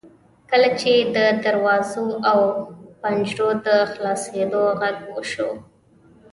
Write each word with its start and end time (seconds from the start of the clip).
کله 0.49 0.69
چې 0.79 0.91
د 1.15 1.17
دروازو 1.45 2.05
او 2.31 2.39
پنجرو 3.01 3.49
د 3.65 3.67
خلاصیدو 3.91 4.63
غږ 4.79 4.97
وشو. 5.13 5.49